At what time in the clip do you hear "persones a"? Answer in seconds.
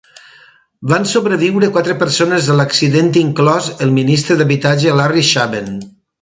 1.99-2.55